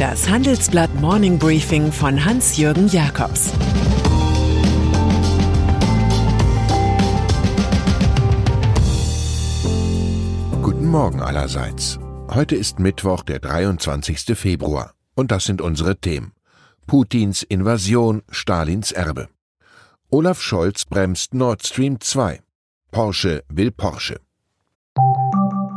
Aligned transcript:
Das 0.00 0.30
Handelsblatt 0.30 0.94
Morning 0.94 1.38
Briefing 1.38 1.92
von 1.92 2.24
Hans-Jürgen 2.24 2.88
Jakobs 2.88 3.52
Guten 10.62 10.86
Morgen 10.86 11.20
allerseits. 11.20 11.98
Heute 12.30 12.56
ist 12.56 12.78
Mittwoch, 12.78 13.24
der 13.24 13.40
23. 13.40 14.38
Februar. 14.38 14.94
Und 15.14 15.30
das 15.30 15.44
sind 15.44 15.60
unsere 15.60 16.00
Themen. 16.00 16.32
Putins 16.86 17.42
Invasion, 17.42 18.22
Stalins 18.30 18.92
Erbe. 18.92 19.28
Olaf 20.08 20.40
Scholz 20.40 20.86
bremst 20.86 21.34
Nord 21.34 21.66
Stream 21.66 22.00
2. 22.00 22.40
Porsche 22.90 23.44
will 23.50 23.70
Porsche. 23.70 24.18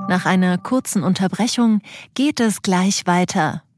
Nach 0.08 0.26
einer 0.26 0.58
kurzen 0.58 1.04
Unterbrechung 1.04 1.82
geht 2.14 2.40
es 2.40 2.62
gleich 2.62 3.06
weiter. 3.06 3.64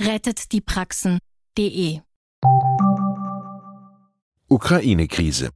rettetdiepraxen.de. 0.00 2.00
Ukraine-Krise. 4.48 5.50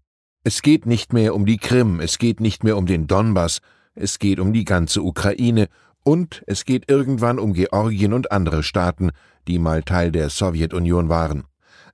Es 0.45 0.63
geht 0.63 0.87
nicht 0.87 1.13
mehr 1.13 1.35
um 1.35 1.45
die 1.45 1.57
Krim, 1.57 1.99
es 2.01 2.19
geht 2.19 2.39
nicht 2.41 2.63
mehr 2.63 2.77
um 2.77 2.87
den 2.87 3.09
Donbass, 3.09 3.59
es 3.95 4.21
geht 4.21 4.39
um 4.39 4.53
die 4.53 4.65
ganze 4.65 5.03
Ukraine 5.03 5.67
und 6.05 6.45
es 6.47 6.65
geht 6.65 6.89
irgendwann 6.89 7.41
um 7.41 7.53
Georgien 7.53 8.13
und 8.13 8.31
andere 8.31 8.63
Staaten, 8.63 9.11
die 9.49 9.59
mal 9.59 9.83
Teil 9.83 10.13
der 10.13 10.31
Sowjetunion 10.31 11.09
waren. 11.09 11.43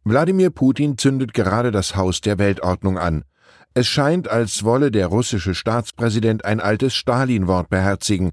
Wladimir 0.05 0.51
Putin 0.51 0.99
zündet 0.99 1.33
gerade 1.33 1.71
das 1.71 1.97
Haus 1.97 2.21
der 2.21 2.39
Weltordnung 2.39 2.99
an. 2.99 3.25
Es 3.73 3.89
scheint, 3.89 4.29
als 4.29 4.65
wolle 4.65 4.91
der 4.91 5.07
russische 5.07 5.55
Staatspräsident 5.55 6.45
ein 6.45 6.61
altes 6.61 6.95
Stalin-Wort 6.95 7.71
beherzigen. 7.71 8.33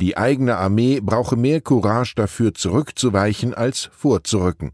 Die 0.00 0.16
eigene 0.16 0.56
Armee 0.56 1.00
brauche 1.00 1.36
mehr 1.36 1.60
Courage 1.60 2.14
dafür 2.16 2.54
zurückzuweichen 2.54 3.54
als 3.54 3.90
vorzurücken. 3.92 4.72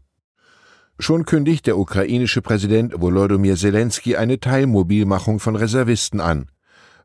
Schon 0.97 1.25
kündigt 1.25 1.65
der 1.65 1.77
ukrainische 1.77 2.41
Präsident 2.41 2.99
Volodymyr 2.99 3.55
Zelensky 3.55 4.17
eine 4.17 4.39
Teilmobilmachung 4.39 5.39
von 5.39 5.55
Reservisten 5.55 6.19
an. 6.19 6.49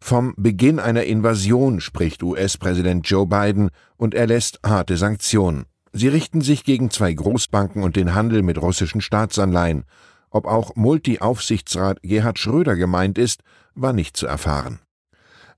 Vom 0.01 0.35
Beginn 0.37 0.81
einer 0.81 1.05
Invasion 1.05 1.81
spricht 1.81 2.23
US-Präsident 2.23 3.09
Joe 3.09 3.27
Biden 3.27 3.71
und 3.97 4.15
erlässt 4.15 4.59
harte 4.67 4.97
Sanktionen. 4.97 5.67
Sie 5.93 6.09
richten 6.09 6.41
sich 6.41 6.65
gegen 6.65 6.91
zwei 6.91 7.13
Großbanken 7.15 7.85
und 7.85 7.95
den 7.95 8.15
Handel 8.15 8.43
mit 8.43 8.61
russischen 8.61 9.01
Staatsanleihen. 9.01 9.85
Ob 10.29 10.47
auch 10.47 10.75
Multi-Aufsichtsrat 10.75 12.03
Gerhard 12.03 12.41
Schröder 12.41 12.75
gemeint 12.75 13.17
ist, 13.17 13.43
war 13.77 13.93
nicht 13.93 14.17
zu 14.17 14.27
erfahren. 14.27 14.81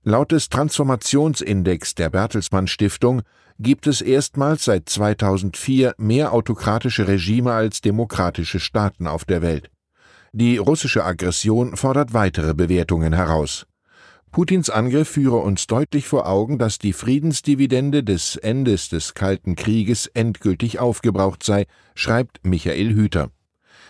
Laut 0.08 0.30
des 0.30 0.50
Transformationsindex 0.50 1.96
der 1.96 2.10
Bertelsmann 2.10 2.68
Stiftung 2.68 3.22
gibt 3.58 3.88
es 3.88 4.00
erstmals 4.00 4.64
seit 4.64 4.88
2004 4.88 5.96
mehr 5.98 6.32
autokratische 6.32 7.08
Regime 7.08 7.52
als 7.52 7.80
demokratische 7.80 8.60
Staaten 8.60 9.08
auf 9.08 9.24
der 9.24 9.42
Welt. 9.42 9.68
Die 10.31 10.58
russische 10.58 11.04
Aggression 11.04 11.76
fordert 11.76 12.14
weitere 12.14 12.54
Bewertungen 12.54 13.14
heraus. 13.14 13.66
Putins 14.31 14.70
Angriff 14.70 15.08
führe 15.08 15.38
uns 15.38 15.66
deutlich 15.66 16.06
vor 16.06 16.28
Augen, 16.28 16.56
dass 16.56 16.78
die 16.78 16.92
Friedensdividende 16.92 18.04
des 18.04 18.36
Endes 18.36 18.88
des 18.88 19.14
Kalten 19.14 19.56
Krieges 19.56 20.06
endgültig 20.06 20.78
aufgebraucht 20.78 21.42
sei, 21.42 21.66
schreibt 21.97 22.38
Michael 22.44 22.94
Hüter. 22.94 23.32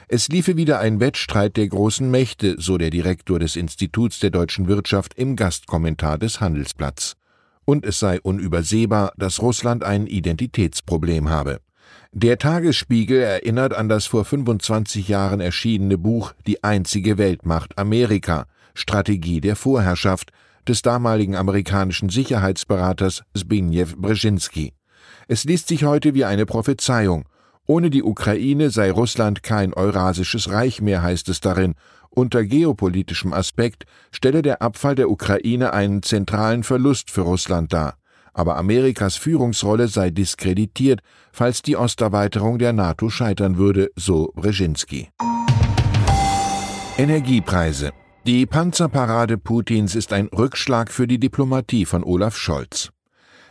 Es 0.09 0.29
liefe 0.29 0.57
wieder 0.57 0.79
ein 0.79 1.01
Wettstreit 1.01 1.57
der 1.57 1.67
großen 1.67 2.09
Mächte, 2.09 2.55
so 2.59 2.79
der 2.79 2.91
Direktor 2.91 3.41
des 3.41 3.57
Instituts 3.57 4.21
der 4.21 4.31
deutschen 4.31 4.69
Wirtschaft 4.69 5.15
im 5.15 5.35
Gastkommentar 5.35 6.17
des 6.17 6.41
Handelsblatts. 6.41 7.17
Und 7.65 7.85
es 7.85 7.99
sei 7.99 8.21
unübersehbar, 8.21 9.13
dass 9.17 9.43
Russland 9.43 9.83
ein 9.83 10.07
Identitätsproblem 10.07 11.29
habe. 11.29 11.59
Der 12.13 12.39
Tagesspiegel 12.39 13.21
erinnert 13.21 13.75
an 13.75 13.89
das 13.89 14.07
vor 14.07 14.25
25 14.25 15.09
Jahren 15.09 15.41
erschienene 15.41 15.99
Buch 15.99 16.35
Die 16.47 16.63
einzige 16.63 17.19
Weltmacht 17.19 17.77
Amerika, 17.77 18.47
Strategie 18.75 19.41
der 19.41 19.57
Vorherrschaft 19.57 20.31
des 20.69 20.83
damaligen 20.83 21.35
amerikanischen 21.35 22.11
Sicherheitsberaters 22.11 23.25
Zbigniew 23.37 23.97
Brzezinski. 23.97 24.73
Es 25.27 25.43
liest 25.43 25.67
sich 25.67 25.83
heute 25.83 26.15
wie 26.15 26.25
eine 26.25 26.47
Prophezeiung 26.47 27.25
ohne 27.67 27.91
die 27.91 28.03
Ukraine 28.03 28.71
sei 28.71 28.91
Russland 28.91 29.43
kein 29.43 29.75
Eurasisches 29.75 30.51
Reich 30.51 30.81
mehr, 30.81 31.03
heißt 31.03 31.29
es 31.29 31.41
darin. 31.41 31.75
Unter 32.11 32.45
geopolitischem 32.45 33.33
Aspekt 33.33 33.85
stelle 34.11 34.43
der 34.43 34.63
Abfall 34.63 34.95
der 34.95 35.11
Ukraine 35.11 35.73
einen 35.73 36.03
zentralen 36.03 36.63
Verlust 36.63 37.11
für 37.11 37.23
Russland 37.23 37.73
dar. 37.73 37.97
Aber 38.33 38.57
Amerikas 38.57 39.17
Führungsrolle 39.17 39.89
sei 39.89 40.11
diskreditiert, 40.11 41.01
falls 41.33 41.63
die 41.63 41.77
Osterweiterung 41.77 42.59
der 42.59 42.73
NATO 42.73 43.11
scheitern 43.11 43.57
würde, 43.57 43.91
so 43.97 44.33
Brzezinski. 44.35 45.09
Energiepreise. 46.99 47.93
Die 48.27 48.47
Panzerparade 48.47 49.39
Putins 49.39 49.95
ist 49.95 50.13
ein 50.13 50.29
Rückschlag 50.29 50.91
für 50.91 51.07
die 51.07 51.19
Diplomatie 51.19 51.85
von 51.85 52.03
Olaf 52.03 52.37
Scholz. 52.37 52.91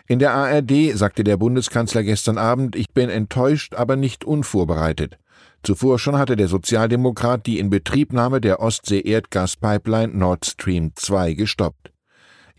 In 0.08 0.20
der 0.20 0.34
ARD 0.34 0.96
sagte 0.96 1.24
der 1.24 1.38
Bundeskanzler 1.38 2.04
gestern 2.04 2.38
Abend, 2.38 2.76
ich 2.76 2.92
bin 2.92 3.10
enttäuscht, 3.10 3.74
aber 3.74 3.96
nicht 3.96 4.24
unvorbereitet. 4.24 5.18
Zuvor 5.64 5.98
schon 5.98 6.16
hatte 6.16 6.36
der 6.36 6.48
Sozialdemokrat 6.48 7.48
die 7.48 7.58
Inbetriebnahme 7.58 8.40
der 8.40 8.60
Ostsee-Erdgaspipeline 8.60 10.16
Nord 10.16 10.46
Stream 10.46 10.92
2 10.94 11.34
gestoppt. 11.34 11.92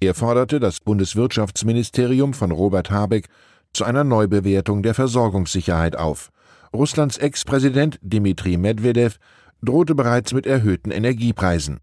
Er 0.00 0.14
forderte 0.14 0.58
das 0.58 0.80
Bundeswirtschaftsministerium 0.80 2.34
von 2.34 2.50
Robert 2.50 2.90
Habeck 2.90 3.28
zu 3.72 3.84
einer 3.84 4.02
Neubewertung 4.02 4.82
der 4.82 4.94
Versorgungssicherheit 4.94 5.96
auf. 5.96 6.30
Russlands 6.74 7.16
Ex-Präsident 7.16 8.00
Dmitri 8.02 8.56
Medvedev 8.56 9.18
drohte 9.62 9.94
bereits 9.94 10.32
mit 10.32 10.46
erhöhten 10.46 10.90
Energiepreisen. 10.90 11.78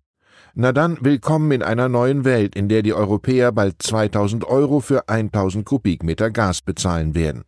Na 0.56 0.72
dann, 0.72 1.00
willkommen 1.02 1.52
in 1.52 1.64
einer 1.64 1.90
neuen 1.90 2.25
Welt, 2.25 2.56
in 2.56 2.69
der 2.69 2.84
die 2.84 2.94
Europäer 2.94 3.52
bald 3.52 3.81
2000 3.81 4.46
Euro 4.46 4.81
für 4.81 5.09
1000 5.09 5.66
Kubikmeter 5.66 6.30
Gas 6.30 6.62
bezahlen 6.62 7.16
werden. 7.16 7.44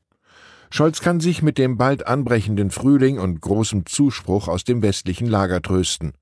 Scholz 0.72 1.02
kann 1.02 1.20
sich 1.20 1.44
mit 1.44 1.60
dem 1.60 1.78
bald 1.78 2.08
anbrechenden 2.08 2.72
Frühling 2.72 3.20
und 3.20 3.42
großem 3.42 3.86
Zuspruch 3.86 4.48
aus 4.48 4.64
dem 4.64 4.82
westlichen 4.82 5.28
Lager 5.28 5.62
trösten. 5.62 6.14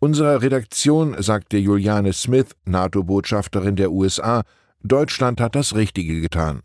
Unserer 0.00 0.42
Redaktion 0.42 1.14
sagte 1.22 1.58
Juliane 1.58 2.12
Smith, 2.12 2.56
NATO-Botschafterin 2.64 3.76
der 3.76 3.92
USA, 3.92 4.42
Deutschland 4.82 5.40
hat 5.40 5.54
das 5.54 5.76
Richtige 5.76 6.20
getan. 6.20 6.62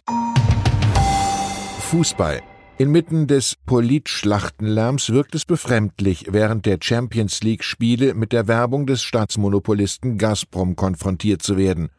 Fußball. 1.81 2.41
Inmitten 2.77 3.27
des 3.27 3.57
Politschlachtenlärms 3.65 5.11
wirkt 5.11 5.35
es 5.35 5.45
befremdlich, 5.45 6.27
während 6.31 6.65
der 6.65 6.79
Champions 6.81 7.43
League-Spiele 7.43 8.15
mit 8.15 8.31
der 8.31 8.47
Werbung 8.47 8.87
des 8.87 9.03
Staatsmonopolisten 9.03 10.17
Gazprom 10.17 10.75
konfrontiert 10.75 11.43
zu 11.43 11.57
werden. 11.57 11.89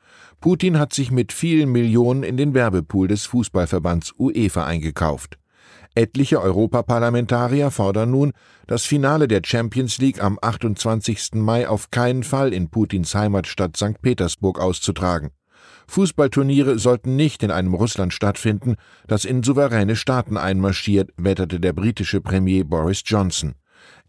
Putin 0.40 0.78
hat 0.78 0.92
sich 0.92 1.12
mit 1.12 1.32
vielen 1.32 1.70
Millionen 1.70 2.24
in 2.24 2.36
den 2.36 2.52
Werbepool 2.52 3.06
des 3.06 3.26
Fußballverbands 3.26 4.14
UEFA 4.18 4.66
eingekauft. 4.66 5.38
Etliche 5.94 6.40
Europaparlamentarier 6.40 7.70
fordern 7.70 8.10
nun, 8.10 8.32
das 8.66 8.84
Finale 8.84 9.28
der 9.28 9.42
Champions 9.44 9.98
League 9.98 10.22
am 10.22 10.38
28. 10.40 11.34
Mai 11.34 11.68
auf 11.68 11.90
keinen 11.90 12.22
Fall 12.22 12.52
in 12.52 12.70
Putins 12.70 13.14
Heimatstadt 13.14 13.76
St. 13.76 14.00
Petersburg 14.00 14.58
auszutragen. 14.58 15.30
Fußballturniere 15.86 16.78
sollten 16.78 17.16
nicht 17.16 17.42
in 17.42 17.50
einem 17.50 17.74
Russland 17.74 18.12
stattfinden, 18.12 18.76
das 19.06 19.24
in 19.24 19.42
souveräne 19.42 19.96
Staaten 19.96 20.36
einmarschiert, 20.36 21.10
wetterte 21.16 21.60
der 21.60 21.72
britische 21.72 22.20
Premier 22.20 22.64
Boris 22.64 23.02
Johnson. 23.04 23.54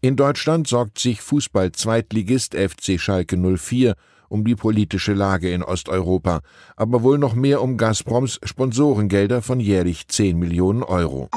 In 0.00 0.16
Deutschland 0.16 0.66
sorgt 0.68 0.98
sich 0.98 1.20
Fußball-Zweitligist 1.20 2.54
FC 2.54 3.00
Schalke 3.00 3.36
04 3.36 3.94
um 4.28 4.44
die 4.44 4.56
politische 4.56 5.14
Lage 5.14 5.50
in 5.52 5.62
Osteuropa, 5.62 6.40
aber 6.76 7.02
wohl 7.02 7.18
noch 7.18 7.34
mehr 7.34 7.62
um 7.62 7.76
Gazproms 7.76 8.40
Sponsorengelder 8.42 9.42
von 9.42 9.60
jährlich 9.60 10.08
10 10.08 10.38
Millionen 10.38 10.82
Euro. 10.82 11.28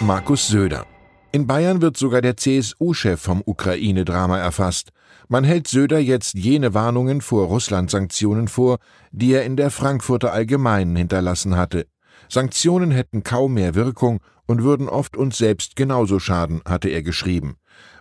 Markus 0.00 0.46
Söder 0.48 0.86
in 1.36 1.46
Bayern 1.46 1.82
wird 1.82 1.98
sogar 1.98 2.22
der 2.22 2.38
CSU-Chef 2.38 3.20
vom 3.20 3.42
Ukraine-Drama 3.44 4.38
erfasst. 4.38 4.88
Man 5.28 5.44
hält 5.44 5.68
Söder 5.68 5.98
jetzt 5.98 6.32
jene 6.32 6.72
Warnungen 6.72 7.20
vor 7.20 7.48
Russland-Sanktionen 7.48 8.48
vor, 8.48 8.78
die 9.12 9.34
er 9.34 9.44
in 9.44 9.54
der 9.54 9.70
Frankfurter 9.70 10.32
Allgemeinen 10.32 10.96
hinterlassen 10.96 11.58
hatte. 11.58 11.88
Sanktionen 12.30 12.90
hätten 12.90 13.22
kaum 13.22 13.52
mehr 13.52 13.74
Wirkung 13.74 14.20
und 14.46 14.62
würden 14.62 14.88
oft 14.88 15.14
uns 15.14 15.36
selbst 15.36 15.76
genauso 15.76 16.20
schaden, 16.20 16.62
hatte 16.64 16.88
er 16.88 17.02
geschrieben. 17.02 17.56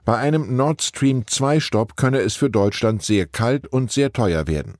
Bei 0.05 0.15
einem 0.15 0.55
Nord 0.55 0.81
Stream 0.81 1.27
2 1.27 1.59
Stopp 1.59 1.97
könne 1.97 2.19
es 2.19 2.35
für 2.35 2.49
Deutschland 2.49 3.03
sehr 3.03 3.25
kalt 3.25 3.67
und 3.67 3.91
sehr 3.91 4.13
teuer 4.13 4.47
werden. 4.47 4.75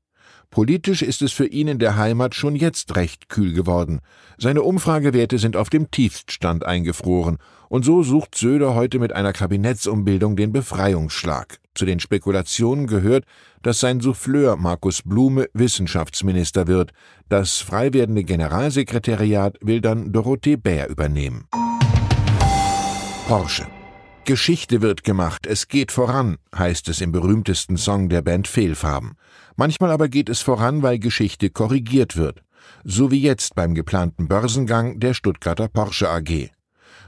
Politisch 0.50 1.02
ist 1.02 1.22
es 1.22 1.32
für 1.32 1.46
ihn 1.46 1.68
in 1.68 1.80
der 1.80 1.96
Heimat 1.98 2.36
schon 2.36 2.56
jetzt 2.56 2.96
recht 2.96 3.30
kühl 3.30 3.54
geworden. 3.54 4.00
Seine 4.38 4.62
Umfragewerte 4.62 5.38
sind 5.38 5.58
auf 5.58 5.70
dem 5.70 5.92
Tiefststand 5.92 6.66
eingefroren, 6.66 7.38
und 7.68 7.84
so 7.84 8.04
sucht 8.04 8.36
Söder 8.36 8.76
heute 8.76 9.00
mit 9.00 9.14
einer 9.14 9.34
Kabinettsumbildung 9.34 10.36
den 10.36 10.52
Befreiungsschlag. 10.52 11.60
Zu 11.74 11.86
den 11.86 12.00
Spekulationen 12.00 12.88
gehört, 12.88 13.26
dass 13.64 13.80
sein 13.80 14.00
Souffleur 14.00 14.56
Markus 14.56 15.02
Blume 15.02 15.48
Wissenschaftsminister 15.54 16.68
wird. 16.68 16.92
Das 17.28 17.58
frei 17.58 17.92
werdende 17.94 18.24
Generalsekretariat 18.24 19.58
will 19.62 19.82
dann 19.82 20.14
Dorothee 20.14 20.56
Bär 20.56 20.90
übernehmen. 20.90 21.48
Porsche 23.28 23.66
Geschichte 24.26 24.82
wird 24.82 25.04
gemacht, 25.04 25.46
es 25.46 25.68
geht 25.68 25.92
voran, 25.92 26.38
heißt 26.58 26.90
es 26.90 27.00
im 27.00 27.12
berühmtesten 27.12 27.78
Song 27.78 28.10
der 28.10 28.24
Band 28.24 28.48
Fehlfarben. 28.48 29.18
Manchmal 29.56 29.92
aber 29.92 30.10
geht 30.10 30.30
es 30.30 30.42
voran, 30.42 30.82
weil 30.82 30.98
Geschichte 30.98 31.52
korrigiert 31.52 32.18
wird. 32.18 32.42
So 32.84 33.12
wie 33.12 33.22
jetzt 33.22 33.54
beim 33.54 33.76
geplanten 33.76 34.28
Börsengang 34.28 35.00
der 35.00 35.14
Stuttgarter 35.14 35.68
Porsche 35.68 36.10
AG. 36.10 36.50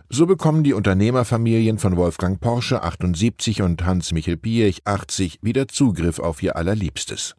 So 0.09 0.27
bekommen 0.27 0.63
die 0.63 0.73
Unternehmerfamilien 0.73 1.79
von 1.79 1.97
Wolfgang 1.97 2.39
Porsche 2.39 2.83
78 2.83 3.63
und 3.63 3.83
Hans-Michel 3.83 4.37
Piech 4.37 4.81
80 4.85 5.39
wieder 5.41 5.67
Zugriff 5.67 6.19
auf 6.19 6.43
ihr 6.43 6.55
Allerliebstes. 6.55 7.35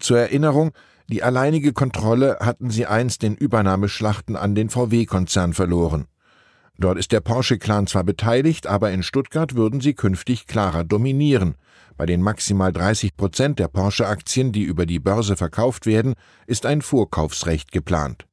Zur 0.00 0.18
Erinnerung, 0.18 0.72
die 1.08 1.22
alleinige 1.22 1.72
Kontrolle 1.72 2.38
hatten 2.40 2.70
sie 2.70 2.86
einst 2.86 3.22
in 3.22 3.36
Übernahmeschlachten 3.36 4.34
an 4.34 4.56
den 4.56 4.70
VW-Konzern 4.70 5.54
verloren. 5.54 6.06
Dort 6.78 6.98
ist 6.98 7.12
der 7.12 7.20
Porsche-Clan 7.20 7.86
zwar 7.86 8.04
beteiligt, 8.04 8.66
aber 8.66 8.90
in 8.90 9.02
Stuttgart 9.02 9.54
würden 9.54 9.80
sie 9.80 9.94
künftig 9.94 10.46
klarer 10.46 10.84
dominieren. 10.84 11.54
Bei 11.96 12.06
den 12.06 12.20
maximal 12.20 12.72
30 12.72 13.16
Prozent 13.16 13.58
der 13.60 13.68
Porsche-Aktien, 13.68 14.50
die 14.50 14.62
über 14.62 14.84
die 14.84 14.98
Börse 14.98 15.36
verkauft 15.36 15.86
werden, 15.86 16.14
ist 16.46 16.66
ein 16.66 16.82
Vorkaufsrecht 16.82 17.70
geplant. 17.70 18.26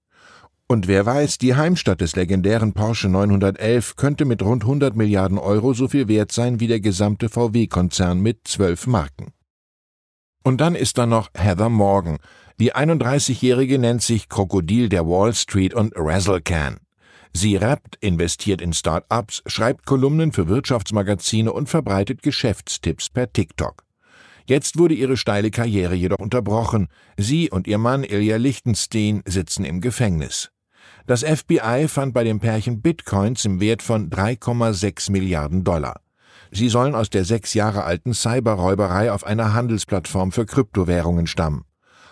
Und 0.67 0.87
wer 0.87 1.05
weiß, 1.05 1.37
die 1.37 1.55
Heimstatt 1.55 2.01
des 2.01 2.15
legendären 2.15 2.73
Porsche 2.73 3.09
911 3.09 3.97
könnte 3.97 4.25
mit 4.25 4.41
rund 4.41 4.63
100 4.63 4.95
Milliarden 4.95 5.37
Euro 5.37 5.73
so 5.73 5.87
viel 5.89 6.07
wert 6.07 6.31
sein 6.31 6.59
wie 6.59 6.67
der 6.67 6.79
gesamte 6.79 7.29
VW-Konzern 7.29 8.21
mit 8.21 8.47
zwölf 8.47 8.87
Marken. 8.87 9.33
Und 10.43 10.61
dann 10.61 10.75
ist 10.75 10.97
da 10.97 11.05
noch 11.05 11.29
Heather 11.35 11.69
Morgan. 11.69 12.17
Die 12.59 12.73
31-Jährige 12.73 13.79
nennt 13.79 14.01
sich 14.01 14.29
Krokodil 14.29 14.89
der 14.89 15.05
Wall 15.05 15.33
Street 15.33 15.73
und 15.73 15.93
Razzlecan. 15.95 16.77
Sie 17.33 17.55
rappt, 17.55 17.97
investiert 18.01 18.61
in 18.61 18.73
Start-ups, 18.73 19.41
schreibt 19.45 19.85
Kolumnen 19.85 20.31
für 20.31 20.47
Wirtschaftsmagazine 20.47 21.53
und 21.53 21.69
verbreitet 21.69 22.21
Geschäftstipps 22.21 23.09
per 23.09 23.31
TikTok. 23.31 23.83
Jetzt 24.45 24.77
wurde 24.77 24.95
ihre 24.95 25.17
steile 25.17 25.51
Karriere 25.51 25.95
jedoch 25.95 26.19
unterbrochen. 26.19 26.87
Sie 27.17 27.49
und 27.49 27.67
ihr 27.67 27.77
Mann 27.77 28.03
Ilja 28.03 28.37
Lichtenstein 28.37 29.21
sitzen 29.25 29.63
im 29.63 29.81
Gefängnis. 29.81 30.51
Das 31.07 31.23
FBI 31.23 31.87
fand 31.87 32.13
bei 32.13 32.23
dem 32.23 32.39
Pärchen 32.39 32.81
Bitcoins 32.81 33.45
im 33.45 33.59
Wert 33.59 33.81
von 33.81 34.09
3,6 34.09 35.11
Milliarden 35.11 35.63
Dollar. 35.63 36.01
Sie 36.51 36.67
sollen 36.67 36.95
aus 36.95 37.09
der 37.09 37.23
sechs 37.23 37.53
Jahre 37.53 37.83
alten 37.83 38.13
Cyberräuberei 38.13 39.11
auf 39.11 39.25
einer 39.25 39.53
Handelsplattform 39.53 40.31
für 40.31 40.45
Kryptowährungen 40.45 41.27
stammen. 41.27 41.63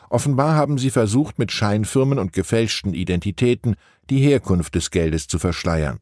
Offenbar 0.10 0.56
haben 0.56 0.78
sie 0.78 0.90
versucht, 0.90 1.38
mit 1.38 1.52
Scheinfirmen 1.52 2.18
und 2.18 2.34
gefälschten 2.34 2.94
Identitäten 2.94 3.76
die 4.10 4.20
Herkunft 4.20 4.76
des 4.76 4.90
Geldes 4.90 5.28
zu 5.28 5.38
verschleiern. 5.38 6.00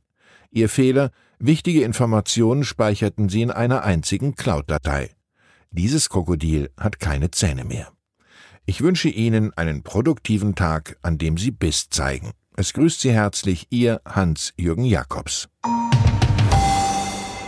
Ihr 0.49 0.69
Fehler, 0.69 1.11
wichtige 1.39 1.83
Informationen 1.83 2.63
speicherten 2.63 3.27
sie 3.27 3.41
in 3.41 3.51
einer 3.51 3.83
einzigen 3.83 4.35
Cloud-Datei. 4.35 5.11
Dieses 5.71 6.09
Krokodil 6.09 6.69
hat 6.77 6.99
keine 6.99 7.31
Zähne 7.31 7.65
mehr. 7.65 7.91
Ich 8.65 8.81
wünsche 8.81 9.09
Ihnen 9.09 9.53
einen 9.55 9.83
produktiven 9.83 10.55
Tag, 10.55 10.97
an 11.01 11.17
dem 11.17 11.37
Sie 11.37 11.51
Biss 11.51 11.89
zeigen. 11.89 12.31
Es 12.55 12.73
grüßt 12.73 13.01
Sie 13.01 13.11
herzlich 13.11 13.67
Ihr 13.69 14.01
Hans-Jürgen 14.05 14.85
Jakobs. 14.85 15.47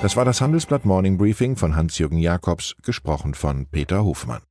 Das 0.02 0.16
war 0.16 0.24
das 0.24 0.40
Handelsblatt 0.40 0.86
Morning 0.86 1.18
Briefing 1.18 1.56
von 1.56 1.76
Hans-Jürgen 1.76 2.20
Jakobs, 2.20 2.76
gesprochen 2.84 3.34
von 3.34 3.66
Peter 3.66 4.04
Hofmann. 4.04 4.42